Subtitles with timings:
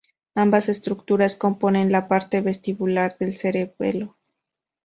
[0.33, 4.17] Ambas estructuras componen la parte vestibular del cerebelo.